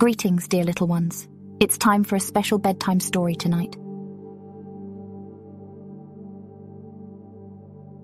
[0.00, 1.28] Greetings, dear little ones.
[1.60, 3.76] It's time for a special bedtime story tonight.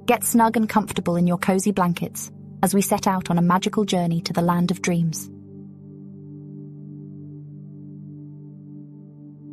[0.04, 2.30] Get snug and comfortable in your cozy blankets
[2.62, 5.24] as we set out on a magical journey to the land of dreams.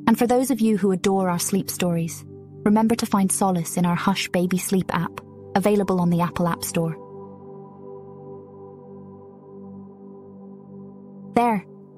[0.06, 2.26] And for those of you who adore our sleep stories,
[2.66, 5.22] remember to find solace in our Hush Baby Sleep app,
[5.56, 7.03] available on the Apple App Store.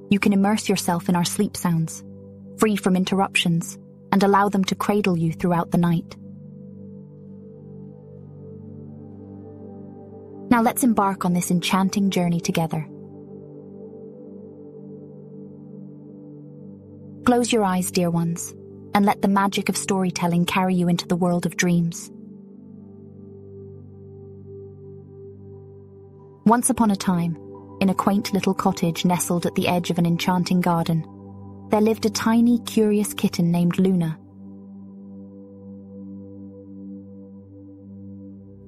[0.10, 2.04] You can immerse yourself in our sleep sounds,
[2.58, 3.78] free from interruptions,
[4.12, 6.16] and allow them to cradle you throughout the night.
[10.50, 12.88] Now let's embark on this enchanting journey together.
[17.26, 18.54] Close your eyes, dear ones,
[18.94, 22.12] and let the magic of storytelling carry you into the world of dreams.
[26.46, 27.36] Once upon a time,
[27.82, 31.06] in a quaint little cottage nestled at the edge of an enchanting garden,
[31.70, 34.18] there lived a tiny, curious kitten named Luna.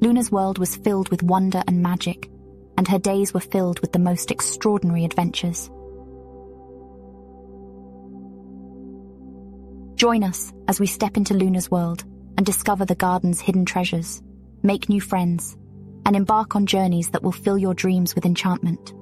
[0.01, 2.29] Luna's world was filled with wonder and magic,
[2.77, 5.69] and her days were filled with the most extraordinary adventures.
[9.95, 12.03] Join us as we step into Luna's world
[12.37, 14.21] and discover the garden's hidden treasures,
[14.61, 15.57] make new friends,
[16.07, 18.93] and embark on journeys that will fill your dreams with enchantment.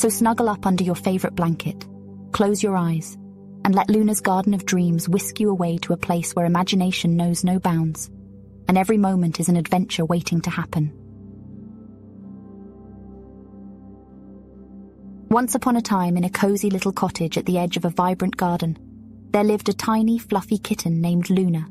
[0.00, 1.86] So snuggle up under your favorite blanket,
[2.32, 3.18] close your eyes,
[3.66, 7.44] and let Luna's garden of dreams whisk you away to a place where imagination knows
[7.44, 8.10] no bounds,
[8.66, 10.90] and every moment is an adventure waiting to happen.
[15.28, 18.38] Once upon a time, in a cozy little cottage at the edge of a vibrant
[18.38, 18.78] garden,
[19.32, 21.68] there lived a tiny, fluffy kitten named Luna.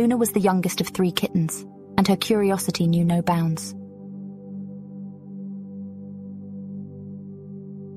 [0.00, 1.66] Luna was the youngest of three kittens,
[1.98, 3.72] and her curiosity knew no bounds.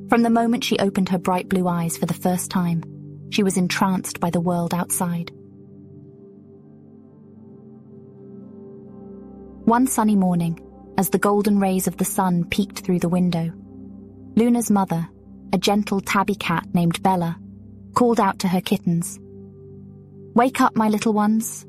[0.10, 2.84] From the moment she opened her bright blue eyes for the first time,
[3.30, 5.32] she was entranced by the world outside.
[9.64, 10.60] One sunny morning,
[10.98, 13.50] as the golden rays of the sun peeked through the window.
[14.36, 15.08] Luna's mother,
[15.54, 17.40] a gentle tabby cat named Bella,
[17.94, 19.22] called out to her kittens,
[20.36, 21.66] Wake up, my little ones.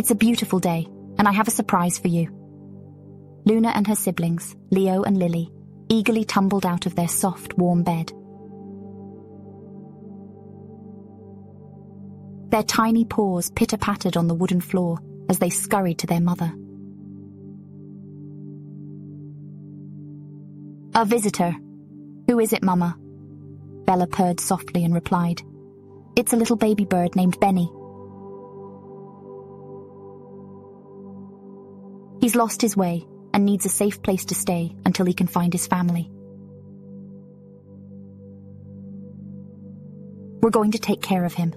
[0.00, 0.88] It's a beautiful day,
[1.18, 2.30] and I have a surprise for you.
[3.44, 5.52] Luna and her siblings, Leo and Lily,
[5.90, 8.10] eagerly tumbled out of their soft, warm bed.
[12.50, 16.50] Their tiny paws pitter pattered on the wooden floor as they scurried to their mother.
[20.94, 21.54] A visitor.
[22.26, 22.96] Who is it, Mama?
[23.84, 25.42] Bella purred softly and replied,
[26.16, 27.70] It's a little baby bird named Benny.
[32.30, 33.04] He's lost his way
[33.34, 36.08] and needs a safe place to stay until he can find his family.
[40.40, 41.52] We're going to take care of him.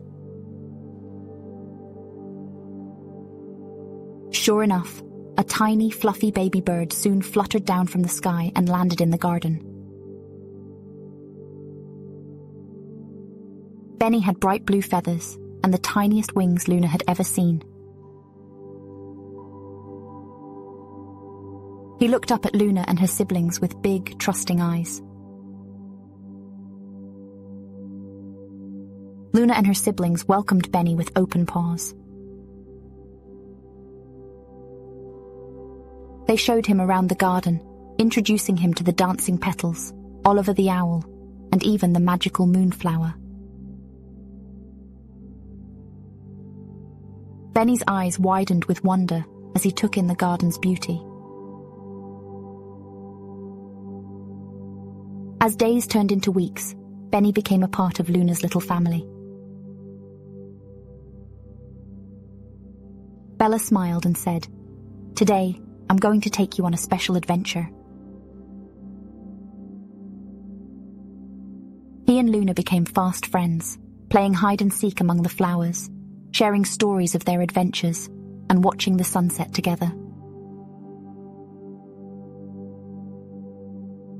[4.31, 5.03] Sure enough,
[5.37, 9.19] a tiny, fluffy baby bird soon fluttered down from the sky and landed in the
[9.19, 9.59] garden.
[13.99, 17.63] Benny had bright blue feathers and the tiniest wings Luna had ever seen.
[22.03, 25.01] He looked up at Luna and her siblings with big, trusting eyes.
[29.31, 31.95] Luna and her siblings welcomed Benny with open paws.
[36.27, 37.65] They showed him around the garden,
[37.97, 39.93] introducing him to the dancing petals,
[40.25, 41.05] Oliver the owl,
[41.53, 43.13] and even the magical moonflower.
[47.53, 49.23] Benny's eyes widened with wonder
[49.55, 51.01] as he took in the garden's beauty.
[55.43, 56.73] As days turned into weeks,
[57.09, 59.05] Benny became a part of Luna's little family.
[63.35, 64.47] Bella smiled and said,
[65.17, 65.59] Today,
[65.89, 67.69] I'm going to take you on a special adventure.
[72.07, 73.77] He and Luna became fast friends,
[74.09, 75.89] playing hide and seek among the flowers,
[76.31, 78.07] sharing stories of their adventures,
[78.49, 79.91] and watching the sunset together.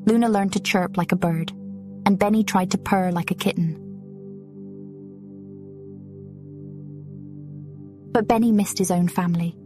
[0.06, 1.52] Luna learned to chirp like a bird,
[2.06, 3.80] and Benny tried to purr like a kitten.
[8.12, 9.58] But Benny missed his own family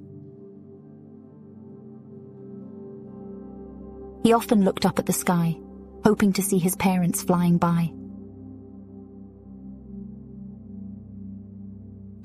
[4.27, 5.57] He often looked up at the sky,
[6.03, 7.93] hoping to see his parents flying by.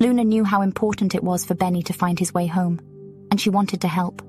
[0.00, 2.80] Luna knew how important it was for Benny to find his way home,
[3.30, 4.20] and she wanted to help.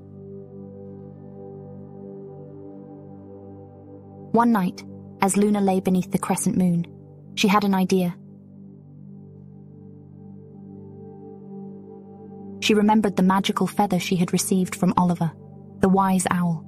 [4.34, 4.82] One night,
[5.22, 6.88] as Luna lay beneath the crescent moon,
[7.36, 8.16] she had an idea.
[12.58, 15.30] She remembered the magical feather she had received from Oliver,
[15.78, 16.66] the wise owl.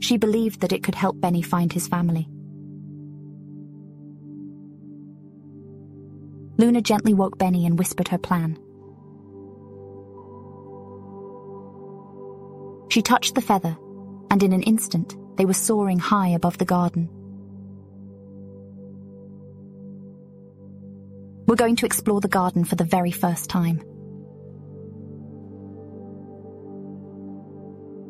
[0.00, 2.28] She believed that it could help Benny find his family.
[6.58, 8.58] Luna gently woke Benny and whispered her plan.
[12.96, 13.76] She touched the feather,
[14.30, 17.10] and in an instant they were soaring high above the garden.
[21.46, 23.82] We're going to explore the garden for the very first time.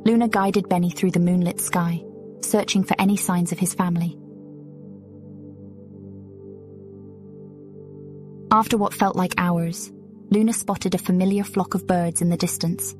[0.04, 2.04] Luna guided Benny through the moonlit sky,
[2.40, 4.16] searching for any signs of his family.
[8.52, 9.90] After what felt like hours,
[10.30, 12.94] Luna spotted a familiar flock of birds in the distance.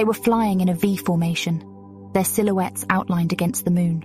[0.00, 1.62] They were flying in a V formation,
[2.14, 4.02] their silhouettes outlined against the moon.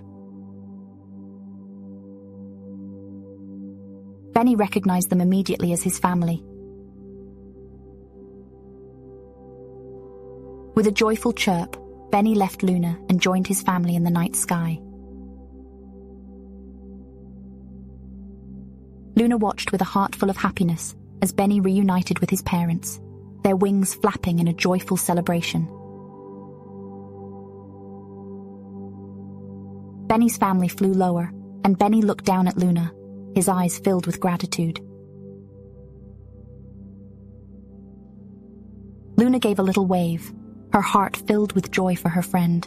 [4.34, 6.44] Benny recognized them immediately as his family.
[10.74, 11.78] With a joyful chirp,
[12.10, 14.78] Benny left Luna and joined his family in the night sky.
[19.14, 23.00] Luna watched with a heart full of happiness as Benny reunited with his parents,
[23.42, 25.66] their wings flapping in a joyful celebration.
[30.16, 31.30] Benny's family flew lower,
[31.62, 32.90] and Benny looked down at Luna,
[33.34, 34.80] his eyes filled with gratitude.
[39.18, 40.32] Luna gave a little wave,
[40.72, 42.66] her heart filled with joy for her friend.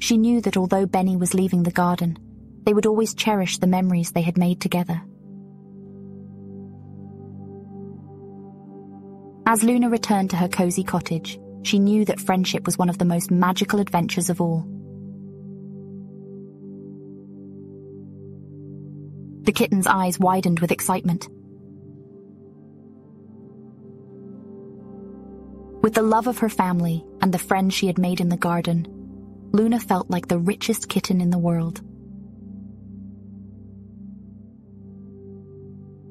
[0.00, 2.18] She knew that although Benny was leaving the garden,
[2.64, 5.00] they would always cherish the memories they had made together.
[9.46, 13.04] As Luna returned to her cozy cottage, she knew that friendship was one of the
[13.04, 14.66] most magical adventures of all.
[19.42, 21.28] The kitten's eyes widened with excitement.
[25.82, 28.86] With the love of her family and the friends she had made in the garden,
[29.52, 31.80] Luna felt like the richest kitten in the world.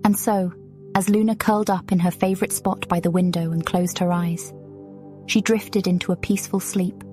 [0.06, 0.54] And so,
[0.96, 4.54] as Luna curled up in her favorite spot by the window and closed her eyes,
[5.26, 7.04] she drifted into a peaceful sleep,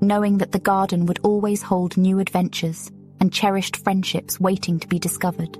[0.00, 2.90] knowing that the garden would always hold new adventures
[3.20, 5.58] and cherished friendships waiting to be discovered.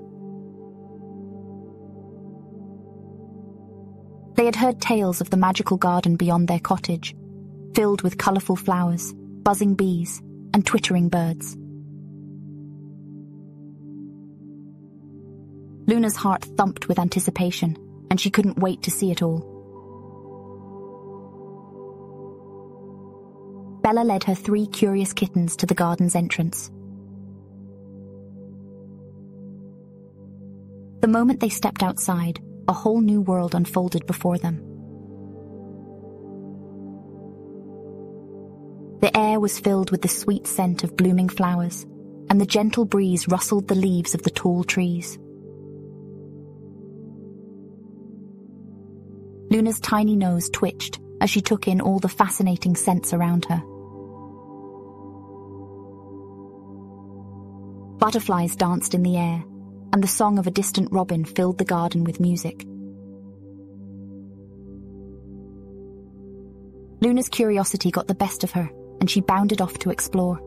[4.35, 7.13] They had heard tales of the magical garden beyond their cottage,
[7.75, 10.21] filled with colourful flowers, buzzing bees,
[10.53, 11.57] and twittering birds.
[15.87, 17.75] Luna's heart thumped with anticipation,
[18.09, 19.58] and she couldn't wait to see it all.
[23.89, 26.69] Bella led her three curious kittens to the garden's entrance.
[31.01, 34.57] The moment they stepped outside, a whole new world unfolded before them.
[39.01, 41.87] The air was filled with the sweet scent of blooming flowers,
[42.29, 45.17] and the gentle breeze rustled the leaves of the tall trees.
[49.49, 53.63] Luna's tiny nose twitched as she took in all the fascinating scents around her.
[58.09, 59.43] Butterflies danced in the air,
[59.93, 62.65] and the song of a distant robin filled the garden with music.
[67.01, 68.67] Luna's curiosity got the best of her,
[68.99, 70.39] and she bounded off to explore.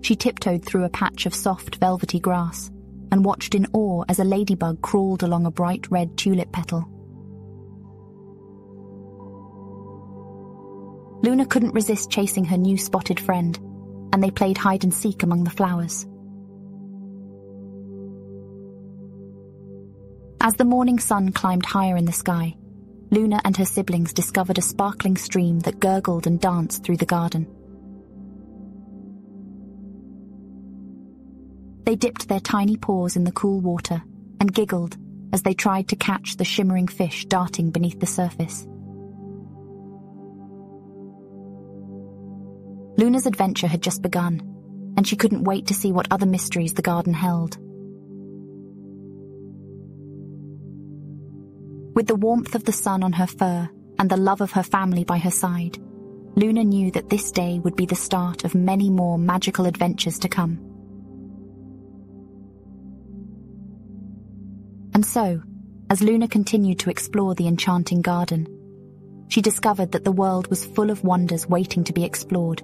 [0.00, 2.70] She tiptoed through a patch of soft, velvety grass
[3.12, 6.88] and watched in awe as a ladybug crawled along a bright red tulip petal.
[11.26, 13.58] Luna couldn't resist chasing her new spotted friend,
[14.12, 16.06] and they played hide and seek among the flowers.
[20.40, 22.54] As the morning sun climbed higher in the sky,
[23.10, 27.48] Luna and her siblings discovered a sparkling stream that gurgled and danced through the garden.
[31.82, 34.00] They dipped their tiny paws in the cool water
[34.38, 34.96] and giggled
[35.32, 38.64] as they tried to catch the shimmering fish darting beneath the surface.
[42.98, 44.40] Luna's adventure had just begun,
[44.96, 47.58] and she couldn't wait to see what other mysteries the garden held.
[51.94, 55.04] With the warmth of the sun on her fur and the love of her family
[55.04, 55.78] by her side,
[56.36, 60.28] Luna knew that this day would be the start of many more magical adventures to
[60.28, 60.58] come.
[64.92, 65.42] And so,
[65.88, 68.46] as Luna continued to explore the enchanting garden,
[69.28, 72.62] she discovered that the world was full of wonders waiting to be explored,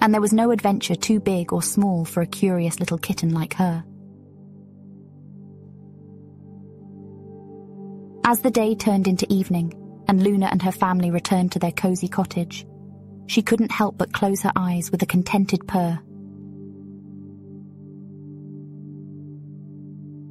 [0.00, 3.54] and there was no adventure too big or small for a curious little kitten like
[3.54, 3.84] her.
[8.24, 9.74] As the day turned into evening,
[10.06, 12.66] and Luna and her family returned to their cozy cottage,
[13.26, 15.98] she couldn't help but close her eyes with a contented purr.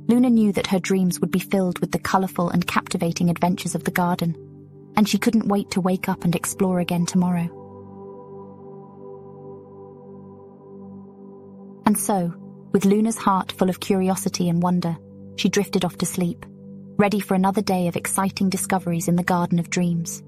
[0.08, 3.84] Luna knew that her dreams would be filled with the colourful and captivating adventures of
[3.84, 4.36] the garden,
[4.96, 7.59] and she couldn't wait to wake up and explore again tomorrow.
[11.89, 12.31] And so,
[12.72, 14.96] with Luna's heart full of curiosity and wonder,
[15.38, 16.46] she drifted off to sleep,
[16.98, 20.22] ready for another day of exciting discoveries in the Garden of Dreams.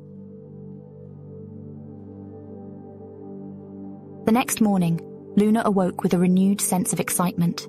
[4.26, 5.02] The next morning,
[5.36, 7.68] Luna awoke with a renewed sense of excitement.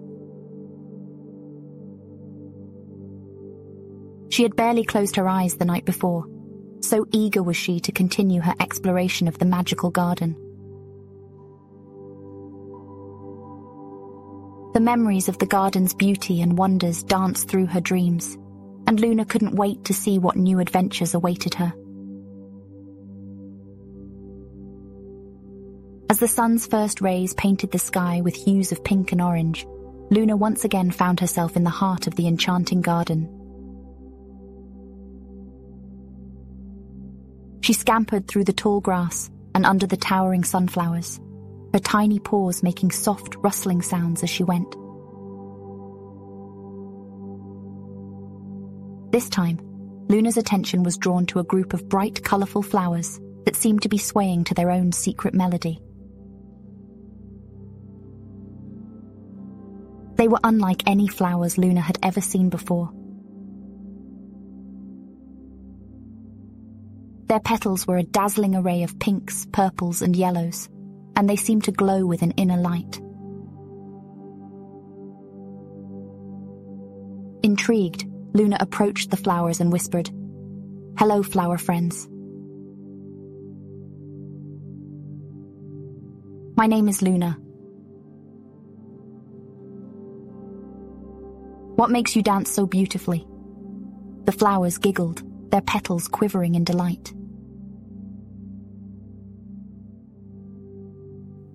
[4.31, 6.25] She had barely closed her eyes the night before,
[6.81, 10.35] so eager was she to continue her exploration of the magical garden.
[14.73, 18.39] The memories of the garden's beauty and wonders danced through her dreams,
[18.87, 21.75] and Luna couldn't wait to see what new adventures awaited her.
[26.09, 29.67] As the sun's first rays painted the sky with hues of pink and orange,
[30.11, 33.29] Luna once again found herself in the heart of the enchanting garden.
[37.61, 41.21] She scampered through the tall grass and under the towering sunflowers,
[41.73, 44.77] her tiny paws making soft, rustling sounds as she went.
[49.13, 49.61] This time,
[50.09, 53.99] Luna's attention was drawn to a group of bright, colourful flowers that seemed to be
[53.99, 55.81] swaying to their own secret melody.
[60.17, 62.93] They were unlike any flowers Luna had ever seen before.
[67.27, 70.69] Their petals were a dazzling array of pinks, purples, and yellows,
[71.17, 73.01] and they seemed to glow with an inner light.
[77.43, 78.05] Intrigued,
[78.35, 80.11] Luna approached the flowers and whispered,
[80.99, 82.09] Hello, flower friends.
[86.57, 87.39] My name is Luna.
[91.77, 93.27] What makes you dance so beautifully?
[94.25, 97.13] The flowers giggled, their petals quivering in delight.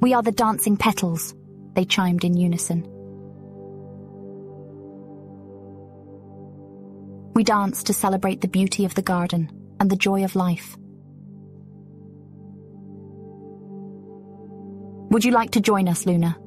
[0.08, 1.36] We are the dancing petals,
[1.74, 2.88] they chimed in unison.
[7.34, 10.78] We dance to celebrate the beauty of the garden and the joy of life.
[15.12, 16.38] Would you like to join us, Luna?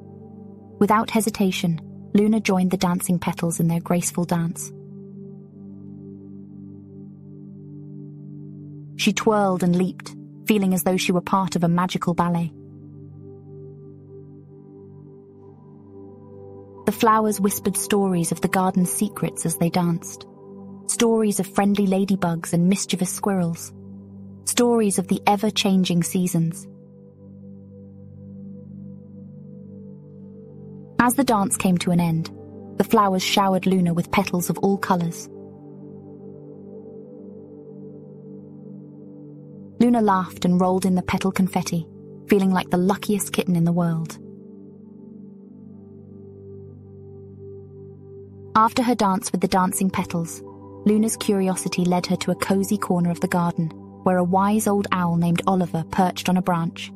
[0.79, 1.83] Without hesitation,
[2.15, 4.73] Luna joined the dancing petals in their graceful dance.
[8.97, 12.55] She twirled and leaped, feeling as though she were part of a magical ballet.
[17.01, 20.27] Flowers whispered stories of the garden's secrets as they danced.
[20.87, 23.73] Stories of friendly ladybugs and mischievous squirrels.
[24.45, 26.69] Stories of the ever-changing seasons.
[30.99, 32.31] As the dance came to an end,
[32.77, 35.27] the flowers showered Luna with petals of all colours.
[39.81, 41.87] Luna laughed and rolled in the petal confetti,
[42.29, 44.19] feeling like the luckiest kitten in the world.
[48.61, 50.43] After her dance with the dancing petals,
[50.85, 53.69] Luna's curiosity led her to a cozy corner of the garden,
[54.03, 56.93] where a wise old owl named Oliver perched on a branch.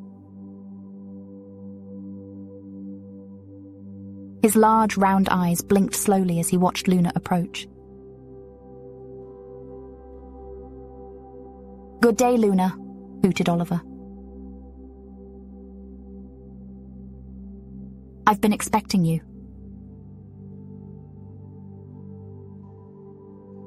[4.42, 7.66] His large, round eyes blinked slowly as he watched Luna approach.
[12.02, 12.76] Good day, Luna,
[13.22, 13.80] hooted Oliver.
[18.26, 19.22] I've been expecting you.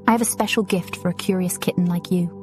[0.08, 2.34] I have a special gift for a curious kitten like you.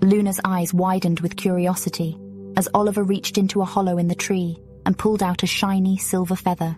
[0.00, 2.16] Luna's eyes widened with curiosity
[2.56, 6.36] as Oliver reached into a hollow in the tree and pulled out a shiny silver
[6.36, 6.76] feather.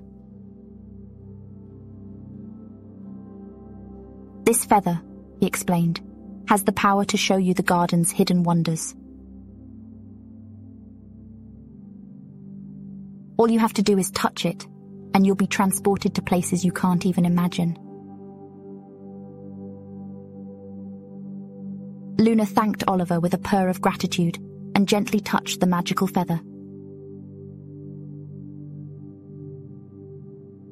[4.44, 5.02] This feather,
[5.40, 6.00] he explained,
[6.49, 8.94] has the power to show you the garden's hidden wonders.
[13.37, 14.66] All you have to do is touch it,
[15.14, 17.78] and you'll be transported to places you can't even imagine.
[22.18, 24.38] Luna thanked Oliver with a purr of gratitude
[24.75, 26.40] and gently touched the magical feather.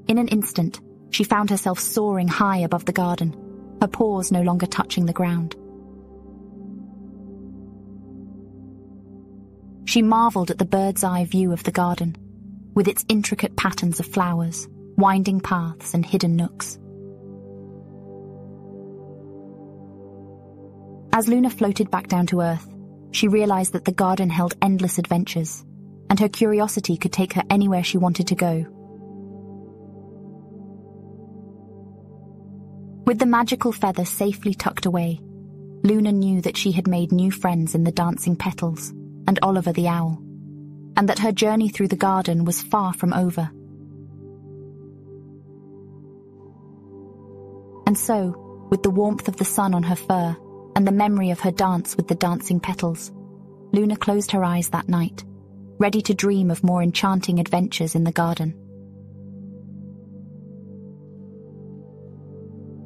[0.08, 0.80] In an instant,
[1.10, 3.36] she found herself soaring high above the garden,
[3.80, 5.54] her paws no longer touching the ground.
[9.84, 12.16] She marveled at the bird's eye view of the garden,
[12.74, 16.78] with its intricate patterns of flowers, winding paths, and hidden nooks.
[21.14, 22.66] As Luna floated back down to Earth,
[23.10, 25.64] she realized that the garden held endless adventures,
[26.08, 28.66] and her curiosity could take her anywhere she wanted to go.
[33.04, 35.20] With the magical feather safely tucked away,
[35.84, 38.90] Luna knew that she had made new friends in the dancing petals
[39.26, 40.22] and Oliver the owl,
[40.96, 43.50] and that her journey through the garden was far from over.
[47.86, 50.36] And so, with the warmth of the sun on her fur
[50.74, 53.12] and the memory of her dance with the dancing petals,
[53.72, 55.24] Luna closed her eyes that night,
[55.78, 58.54] ready to dream of more enchanting adventures in the garden.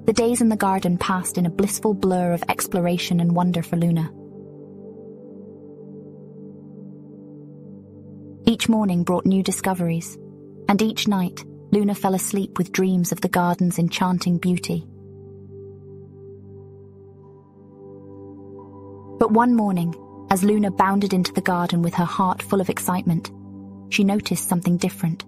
[0.07, 3.77] The days in the garden passed in a blissful blur of exploration and wonder for
[3.77, 4.13] Luna.
[8.49, 10.17] Each morning brought new discoveries,
[10.69, 14.87] and each night Luna fell asleep with dreams of the garden's enchanting beauty.
[19.19, 19.97] But one morning,
[20.31, 23.33] as Luna bounded into the garden with her heart full of excitement,
[23.89, 25.25] she noticed something different.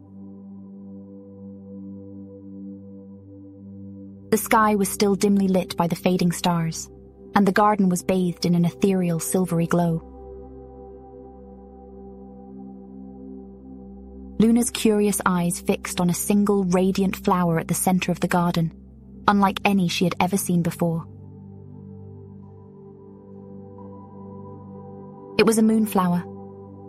[4.31, 6.89] The sky was still dimly lit by the fading stars,
[7.35, 10.08] and the garden was bathed in an ethereal silvery glow.
[14.41, 18.73] Luna's curious eyes fixed on a single radiant flower at the center of the garden,
[19.27, 21.05] unlike any she had ever seen before.
[25.39, 26.23] It was a moonflower,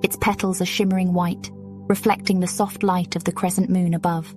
[0.03, 1.49] its petals a shimmering white,
[1.87, 4.35] reflecting the soft light of the crescent moon above.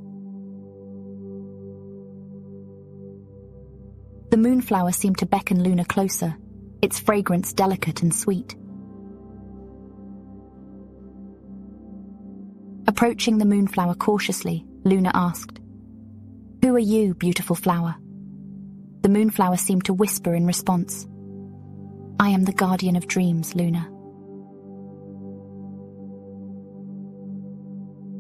[4.31, 6.35] The moonflower seemed to beckon Luna closer,
[6.81, 8.57] its fragrance delicate and sweet.
[12.93, 15.61] Approaching the moonflower cautiously, Luna asked,
[16.63, 17.97] Who are you, beautiful flower?
[19.01, 21.07] The moonflower seemed to whisper in response,
[22.21, 23.89] I am the guardian of dreams, Luna.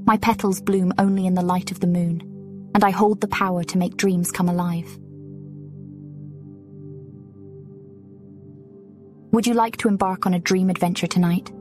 [0.06, 3.64] My petals bloom only in the light of the moon, and I hold the power
[3.64, 4.88] to make dreams come alive.
[9.32, 11.52] Would you like to embark on a dream adventure tonight?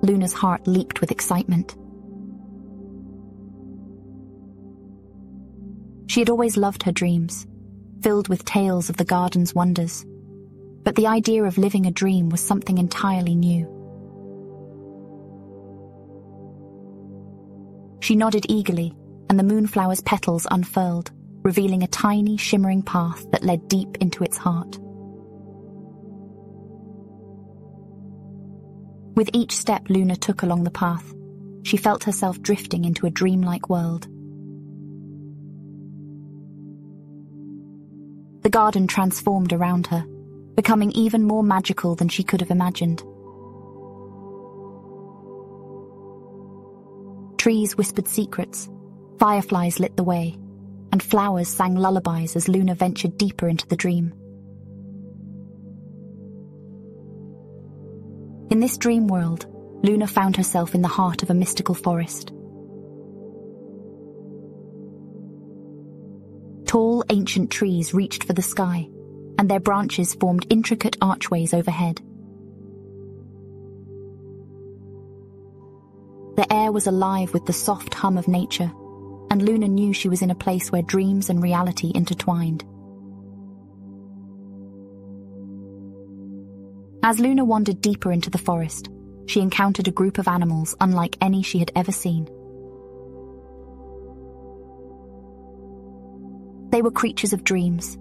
[0.00, 1.76] Luna's heart leaped with excitement.
[6.08, 7.46] She had always loved her dreams,
[8.02, 10.04] filled with tales of the garden's wonders.
[10.82, 13.66] But the idea of living a dream was something entirely new.
[18.00, 18.94] She nodded eagerly,
[19.28, 21.10] and the moonflower's petals unfurled,
[21.42, 24.78] revealing a tiny, shimmering path that led deep into its heart.
[29.14, 31.12] With each step Luna took along the path,
[31.64, 34.08] she felt herself drifting into a dreamlike world.
[38.48, 40.06] The garden transformed around her,
[40.54, 43.02] becoming even more magical than she could have imagined.
[47.36, 48.70] Trees whispered secrets,
[49.18, 50.38] fireflies lit the way,
[50.92, 54.14] and flowers sang lullabies as Luna ventured deeper into the dream.
[58.50, 59.44] In this dream world,
[59.82, 62.32] Luna found herself in the heart of a mystical forest.
[67.10, 68.88] Ancient trees reached for the sky,
[69.38, 72.00] and their branches formed intricate archways overhead.
[76.36, 78.70] The air was alive with the soft hum of nature,
[79.30, 82.64] and Luna knew she was in a place where dreams and reality intertwined.
[87.02, 88.88] As Luna wandered deeper into the forest,
[89.26, 92.28] she encountered a group of animals unlike any she had ever seen.
[96.70, 97.98] They were creatures of dreams,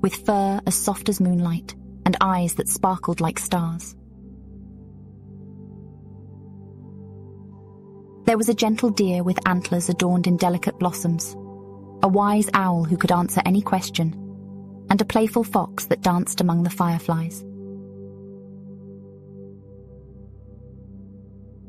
[0.00, 3.96] with fur as soft as moonlight and eyes that sparkled like stars.
[8.24, 11.34] There was a gentle deer with antlers adorned in delicate blossoms,
[12.02, 14.14] a wise owl who could answer any question,
[14.90, 17.44] and a playful fox that danced among the fireflies.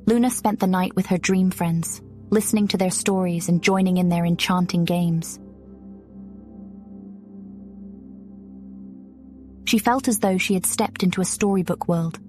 [0.06, 4.10] Luna spent the night with her dream friends, listening to their stories and joining in
[4.10, 5.40] their enchanting games.
[9.66, 12.20] She felt as though she had stepped into a storybook world,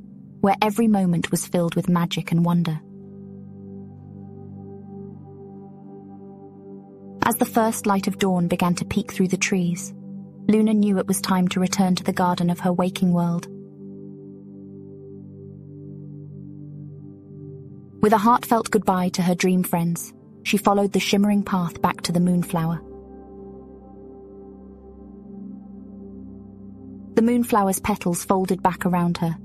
[0.41, 2.81] where every moment was filled with magic and wonder.
[7.27, 9.95] As the first light of dawn began to peek through the trees,
[10.47, 13.47] Luna knew it was time to return to the garden of her waking world.
[18.03, 22.13] With a heartfelt goodbye to her dream friends, she followed the shimmering path back to
[22.13, 22.83] the moonflower.
[27.25, 29.37] Moonflower's petals folded back around her,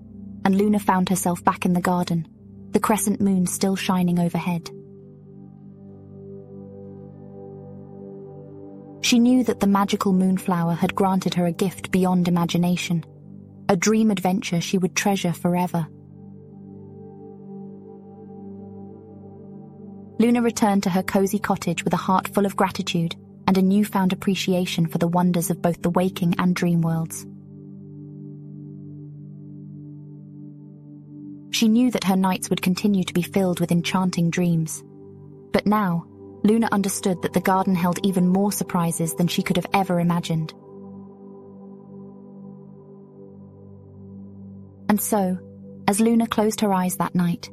[0.46, 2.28] and Luna found herself back in the garden,
[2.72, 4.70] the crescent moon still shining overhead.
[9.02, 13.06] She knew that the magical moonflower had granted her a gift beyond imagination,
[13.70, 15.88] a dream adventure she would treasure forever.
[20.20, 23.16] Luna returned to her cozy cottage with a heart full of gratitude
[23.48, 27.26] and a newfound appreciation for the wonders of both the waking and dream worlds.
[31.60, 34.82] She knew that her nights would continue to be filled with enchanting dreams.
[35.52, 36.06] But now,
[36.42, 40.54] Luna understood that the garden held even more surprises than she could have ever imagined.
[44.88, 45.38] And so,
[45.86, 47.50] as Luna closed her eyes that night,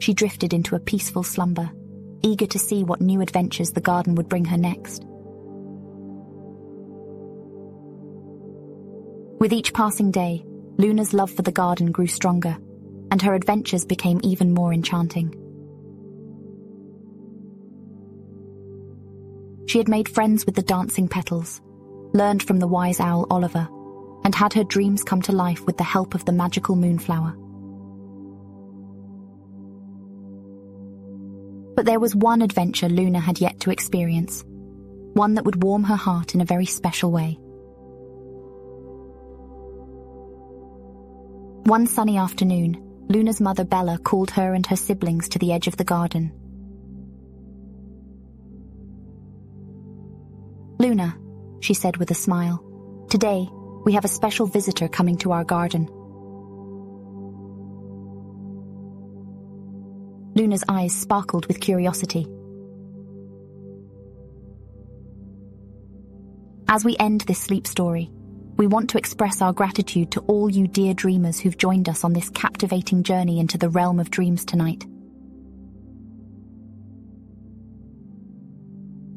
[0.00, 1.70] she drifted into a peaceful slumber
[2.24, 5.04] eager to see what new adventures the garden would bring her next.
[9.38, 10.44] With each passing day,
[10.76, 12.58] Luna's love for the garden grew stronger,
[13.14, 15.28] and her adventures became even more enchanting.
[19.68, 21.62] She had made friends with the dancing petals,
[22.12, 23.68] learned from the wise owl Oliver,
[24.24, 27.36] and had her dreams come to life with the help of the magical moonflower.
[31.76, 34.42] But there was one adventure Luna had yet to experience,
[35.12, 37.38] one that would warm her heart in a very special way.
[41.66, 45.76] One sunny afternoon, Luna's mother Bella called her and her siblings to the edge of
[45.76, 46.32] the garden.
[50.78, 51.16] Luna,
[51.60, 52.64] she said with a smile,
[53.10, 53.46] today
[53.84, 55.88] we have a special visitor coming to our garden.
[60.34, 62.26] Luna's eyes sparkled with curiosity.
[66.66, 68.10] As we end this sleep story,
[68.56, 72.12] we want to express our gratitude to all you dear dreamers who've joined us on
[72.12, 74.84] this captivating journey into the realm of dreams tonight.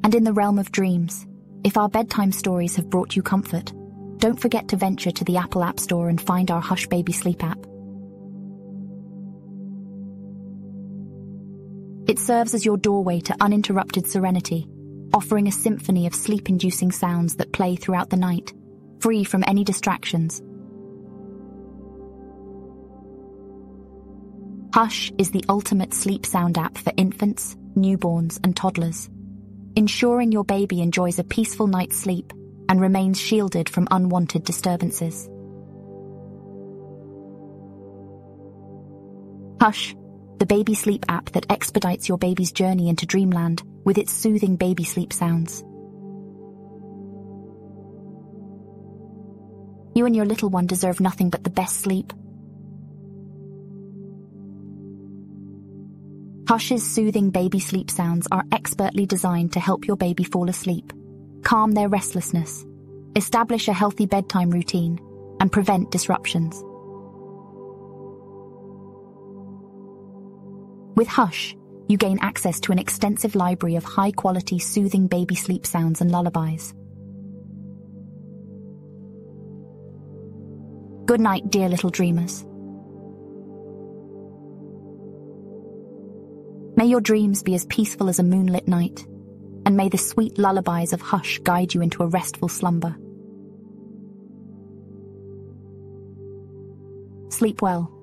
[0.03, 1.27] And in the realm of dreams,
[1.63, 3.73] if our bedtime stories have brought you comfort,
[4.17, 7.43] don't forget to venture to the Apple App Store and find our Hush Baby Sleep
[7.43, 7.59] app.
[12.07, 14.65] It serves as your doorway to uninterrupted serenity,
[15.13, 18.53] offering a symphony of sleep-inducing sounds that play throughout the night,
[18.99, 20.41] free from any distractions.
[24.73, 29.09] Hush is the ultimate sleep sound app for infants, newborns, and toddlers,
[29.75, 32.33] ensuring your baby enjoys a peaceful night's sleep
[32.69, 35.29] and remains shielded from unwanted disturbances.
[39.59, 39.95] Hush
[40.39, 44.83] the baby sleep app that expedites your baby's journey into dreamland with its soothing baby
[44.83, 45.63] sleep sounds.
[49.97, 52.13] You and your little one deserve nothing but the best sleep.
[56.47, 60.93] Hush's soothing baby sleep sounds are expertly designed to help your baby fall asleep,
[61.41, 62.63] calm their restlessness,
[63.15, 64.99] establish a healthy bedtime routine,
[65.39, 66.63] and prevent disruptions.
[70.95, 71.55] With Hush,
[71.87, 76.71] you gain access to an extensive library of high-quality soothing baby sleep sounds and lullabies.
[81.07, 82.43] Good night, dear little dreamers.
[86.75, 89.07] May your dreams be as peaceful as a moonlit night,
[89.65, 92.97] and may the sweet lullabies of Hush guide you into a restful slumber.
[97.29, 97.96] Sleep well